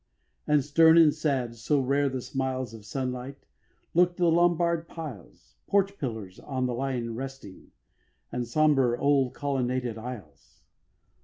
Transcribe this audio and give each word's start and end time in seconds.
And 0.47 0.63
stern 0.63 0.97
and 0.97 1.13
sad 1.13 1.53
(so 1.57 1.79
rare 1.79 2.09
the 2.09 2.23
smiles 2.23 2.73
Of 2.73 2.85
sunlight) 2.87 3.45
look'd 3.93 4.17
the 4.17 4.31
Lombard 4.31 4.87
piles; 4.87 5.57
Porch 5.67 5.99
pillars 5.99 6.39
on 6.39 6.65
the 6.65 6.73
lion 6.73 7.13
resting, 7.13 7.69
And 8.31 8.47
sombre, 8.47 8.99
old, 8.99 9.35
colonnaded 9.35 9.99
aisles. 9.99 10.63